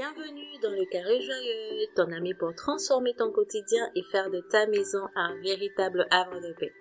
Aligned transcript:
Bienvenue 0.00 0.58
dans 0.62 0.70
le 0.70 0.86
carré 0.86 1.20
joyeux, 1.20 1.86
ton 1.94 2.10
ami 2.10 2.32
pour 2.32 2.54
transformer 2.54 3.12
ton 3.12 3.30
quotidien 3.30 3.86
et 3.94 4.02
faire 4.04 4.30
de 4.30 4.40
ta 4.50 4.66
maison 4.66 5.02
un 5.14 5.38
véritable 5.42 6.06
havre 6.10 6.40
de 6.40 6.54
paix. 6.58 6.72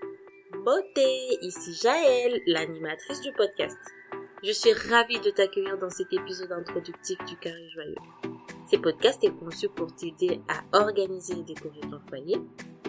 Beauté, 0.63 1.37
ici 1.41 1.73
Jaël, 1.73 2.39
l'animatrice 2.47 3.19
du 3.19 3.33
podcast. 3.33 3.77
Je 4.41 4.53
suis 4.53 4.71
ravie 4.71 5.19
de 5.19 5.31
t'accueillir 5.31 5.77
dans 5.77 5.89
cet 5.89 6.13
épisode 6.13 6.53
introductif 6.53 7.17
du 7.25 7.35
carré 7.35 7.67
joyeux. 7.73 7.95
Ce 8.71 8.77
podcast 8.77 9.21
est 9.25 9.37
conçu 9.37 9.67
pour 9.67 9.93
t'aider 9.93 10.39
à 10.47 10.79
organiser 10.79 11.33
et 11.33 11.43
décorer 11.43 11.81
ton 11.81 11.99
foyer, 12.07 12.37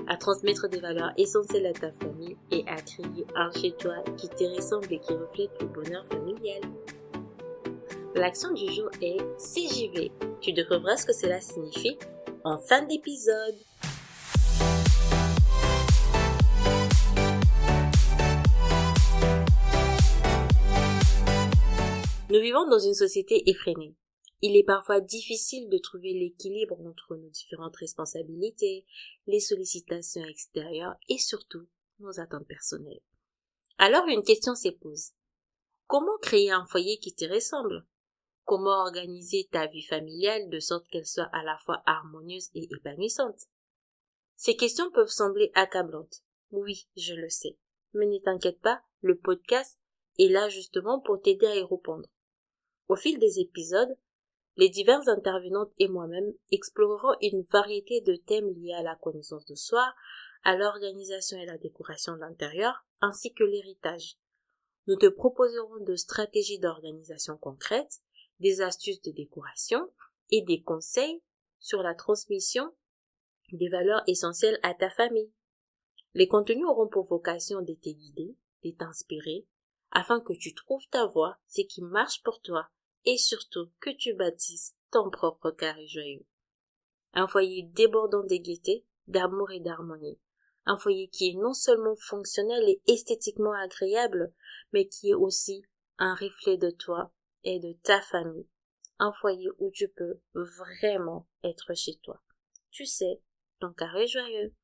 à 0.06 0.16
transmettre 0.16 0.68
des 0.68 0.78
valeurs 0.78 1.10
essentielles 1.16 1.66
à 1.66 1.72
ta 1.72 1.90
famille 1.90 2.36
et 2.52 2.62
à 2.68 2.76
créer 2.76 3.26
un 3.34 3.50
chez 3.50 3.72
toi 3.72 3.96
qui 4.16 4.28
te 4.28 4.44
ressemble 4.44 4.92
et 4.92 5.00
qui 5.00 5.12
reflète 5.12 5.60
le 5.60 5.66
bonheur 5.66 6.06
familial. 6.06 6.60
L'action 8.20 8.52
du 8.52 8.70
jour 8.70 8.90
est 9.00 9.16
CJV. 9.38 10.12
Tu 10.42 10.52
découvriras 10.52 10.98
ce 10.98 11.06
que 11.06 11.12
cela 11.14 11.40
signifie 11.40 11.96
en 12.44 12.58
fin 12.58 12.82
d'épisode. 12.82 13.56
Nous 22.28 22.40
vivons 22.42 22.68
dans 22.68 22.78
une 22.78 22.92
société 22.92 23.48
effrénée. 23.48 23.96
Il 24.42 24.54
est 24.54 24.66
parfois 24.66 25.00
difficile 25.00 25.70
de 25.70 25.78
trouver 25.78 26.12
l'équilibre 26.12 26.78
entre 26.86 27.16
nos 27.16 27.30
différentes 27.30 27.76
responsabilités, 27.76 28.84
les 29.28 29.40
sollicitations 29.40 30.26
extérieures 30.26 30.96
et 31.08 31.16
surtout 31.16 31.66
nos 32.00 32.20
attentes 32.20 32.46
personnelles. 32.46 33.00
Alors 33.78 34.06
une 34.08 34.22
question 34.22 34.54
s'est 34.54 34.76
posée. 34.78 35.14
Comment 35.86 36.18
créer 36.20 36.50
un 36.50 36.66
foyer 36.66 36.98
qui 36.98 37.14
te 37.14 37.24
ressemble? 37.24 37.86
Comment 38.50 38.80
organiser 38.80 39.48
ta 39.52 39.68
vie 39.68 39.84
familiale 39.84 40.48
de 40.48 40.58
sorte 40.58 40.88
qu'elle 40.88 41.06
soit 41.06 41.30
à 41.32 41.44
la 41.44 41.56
fois 41.58 41.84
harmonieuse 41.86 42.50
et 42.56 42.66
épanouissante 42.74 43.42
Ces 44.34 44.56
questions 44.56 44.90
peuvent 44.90 45.06
sembler 45.06 45.52
accablantes. 45.54 46.24
Oui, 46.50 46.88
je 46.96 47.14
le 47.14 47.28
sais. 47.28 47.56
Mais 47.92 48.06
ne 48.06 48.18
t'inquiète 48.18 48.60
pas, 48.60 48.82
le 49.02 49.16
podcast 49.16 49.78
est 50.18 50.26
là 50.26 50.48
justement 50.48 50.98
pour 50.98 51.22
t'aider 51.22 51.46
à 51.46 51.54
y 51.54 51.62
répondre. 51.62 52.08
Au 52.88 52.96
fil 52.96 53.20
des 53.20 53.38
épisodes, 53.38 53.96
les 54.56 54.68
diverses 54.68 55.06
intervenantes 55.06 55.70
et 55.78 55.86
moi-même 55.86 56.32
explorerons 56.50 57.14
une 57.20 57.42
variété 57.52 58.00
de 58.00 58.16
thèmes 58.16 58.52
liés 58.52 58.74
à 58.74 58.82
la 58.82 58.96
connaissance 58.96 59.44
de 59.44 59.54
soi, 59.54 59.94
à 60.42 60.56
l'organisation 60.56 61.38
et 61.38 61.46
la 61.46 61.56
décoration 61.56 62.14
de 62.14 62.20
l'intérieur, 62.22 62.84
ainsi 63.00 63.32
que 63.32 63.44
l'héritage. 63.44 64.16
Nous 64.88 64.96
te 64.96 65.06
proposerons 65.06 65.84
de 65.84 65.94
stratégies 65.94 66.58
d'organisation 66.58 67.36
concrètes, 67.36 68.00
des 68.40 68.60
astuces 68.62 69.02
de 69.02 69.12
décoration 69.12 69.90
et 70.30 70.42
des 70.42 70.62
conseils 70.62 71.22
sur 71.58 71.82
la 71.82 71.94
transmission 71.94 72.72
des 73.52 73.68
valeurs 73.68 74.02
essentielles 74.06 74.58
à 74.62 74.74
ta 74.74 74.90
famille. 74.90 75.32
Les 76.14 76.28
contenus 76.28 76.66
auront 76.66 76.88
pour 76.88 77.04
vocation 77.04 77.62
de 77.62 77.74
te 77.74 77.88
guider, 77.88 78.36
de 78.64 78.70
t'inspirer, 78.70 79.46
afin 79.92 80.20
que 80.20 80.32
tu 80.32 80.54
trouves 80.54 80.86
ta 80.90 81.06
voie, 81.06 81.38
ce 81.48 81.62
qui 81.62 81.82
marche 81.82 82.22
pour 82.22 82.40
toi, 82.40 82.68
et 83.04 83.16
surtout 83.16 83.70
que 83.80 83.90
tu 83.90 84.14
bâtisses 84.14 84.74
ton 84.90 85.10
propre 85.10 85.50
carré 85.50 85.86
joyeux. 85.86 86.26
Un 87.12 87.26
foyer 87.26 87.62
débordant 87.62 88.22
de 88.22 88.36
gaieté, 88.36 88.84
d'amour 89.06 89.50
et 89.50 89.60
d'harmonie. 89.60 90.18
Un 90.66 90.76
foyer 90.76 91.08
qui 91.08 91.30
est 91.30 91.34
non 91.34 91.54
seulement 91.54 91.96
fonctionnel 91.96 92.68
et 92.68 92.80
esthétiquement 92.86 93.52
agréable, 93.52 94.32
mais 94.72 94.86
qui 94.86 95.10
est 95.10 95.14
aussi 95.14 95.64
un 95.98 96.14
reflet 96.14 96.56
de 96.56 96.70
toi 96.70 97.12
et 97.44 97.58
de 97.58 97.72
ta 97.82 98.00
famille. 98.00 98.48
Un 98.98 99.12
foyer 99.12 99.48
où 99.58 99.70
tu 99.70 99.88
peux 99.88 100.20
vraiment 100.34 101.26
être 101.42 101.74
chez 101.74 101.96
toi. 102.02 102.20
Tu 102.70 102.86
sais, 102.86 103.20
ton 103.60 103.72
carré 103.72 104.06
joyeux. 104.06 104.54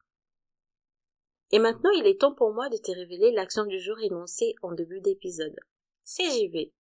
Et 1.52 1.58
maintenant, 1.58 1.90
il 1.90 2.06
est 2.06 2.20
temps 2.20 2.34
pour 2.34 2.52
moi 2.52 2.68
de 2.68 2.76
te 2.76 2.90
révéler 2.90 3.32
l'action 3.32 3.64
du 3.64 3.78
jour 3.78 3.98
énoncée 4.00 4.54
en 4.62 4.72
début 4.72 5.00
d'épisode. 5.00 5.56
CJV. 6.04 6.72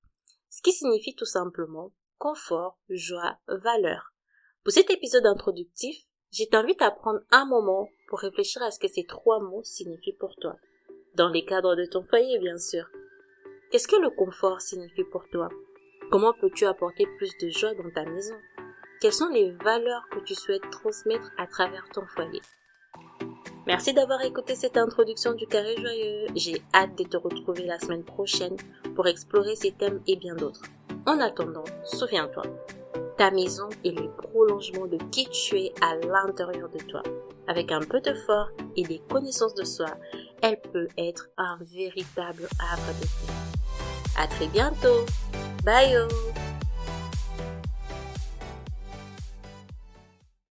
Ce 0.50 0.62
qui 0.62 0.72
signifie 0.72 1.14
tout 1.14 1.24
simplement 1.24 1.92
confort, 2.18 2.78
joie, 2.88 3.38
valeur. 3.46 4.12
Pour 4.64 4.72
cet 4.72 4.90
épisode 4.90 5.26
introductif, 5.26 5.96
je 6.32 6.44
t'invite 6.44 6.82
à 6.82 6.90
prendre 6.90 7.20
un 7.30 7.46
moment 7.46 7.88
pour 8.08 8.20
réfléchir 8.20 8.62
à 8.62 8.70
ce 8.70 8.78
que 8.78 8.88
ces 8.88 9.04
trois 9.04 9.40
mots 9.40 9.62
signifient 9.64 10.16
pour 10.16 10.34
toi. 10.36 10.56
Dans 11.14 11.28
les 11.28 11.44
cadres 11.44 11.76
de 11.76 11.86
ton 11.86 12.04
foyer, 12.04 12.38
bien 12.38 12.58
sûr. 12.58 12.86
Qu'est-ce 13.70 13.88
que 13.88 13.96
le 13.96 14.10
confort 14.10 14.60
signifie 14.60 15.04
pour 15.04 15.28
toi? 15.30 15.48
Comment 16.08 16.32
peux-tu 16.32 16.66
apporter 16.66 17.04
plus 17.18 17.36
de 17.38 17.48
joie 17.48 17.74
dans 17.74 17.90
ta 17.90 18.04
maison? 18.04 18.36
Quelles 19.00 19.12
sont 19.12 19.28
les 19.28 19.50
valeurs 19.50 20.06
que 20.12 20.20
tu 20.20 20.36
souhaites 20.36 20.70
transmettre 20.70 21.32
à 21.36 21.48
travers 21.48 21.88
ton 21.92 22.06
foyer? 22.06 22.40
Merci 23.66 23.92
d'avoir 23.92 24.22
écouté 24.22 24.54
cette 24.54 24.76
introduction 24.76 25.32
du 25.32 25.48
carré 25.48 25.74
joyeux. 25.76 26.26
J'ai 26.36 26.62
hâte 26.72 26.96
de 26.96 27.02
te 27.02 27.16
retrouver 27.16 27.64
la 27.64 27.80
semaine 27.80 28.04
prochaine 28.04 28.56
pour 28.94 29.08
explorer 29.08 29.56
ces 29.56 29.72
thèmes 29.72 30.00
et 30.06 30.14
bien 30.14 30.36
d'autres. 30.36 30.62
En 31.06 31.18
attendant, 31.18 31.64
souviens-toi, 31.82 32.44
ta 33.18 33.32
maison 33.32 33.68
est 33.84 33.98
le 33.98 34.08
prolongement 34.08 34.86
de 34.86 34.98
qui 35.10 35.28
tu 35.30 35.56
es 35.56 35.72
à 35.80 35.96
l'intérieur 35.96 36.68
de 36.68 36.78
toi. 36.78 37.02
Avec 37.48 37.72
un 37.72 37.80
peu 37.80 38.00
de 38.00 38.14
fort 38.14 38.50
et 38.76 38.84
des 38.84 39.00
connaissances 39.10 39.54
de 39.54 39.64
soi, 39.64 39.88
elle 40.40 40.60
peut 40.60 40.88
être 40.96 41.28
un 41.36 41.58
véritable 41.62 42.48
arbre 42.60 42.94
de 43.00 43.06
paix. 43.06 43.32
À 44.18 44.28
très 44.28 44.46
bientôt! 44.46 45.04
Bayu. 45.66 46.06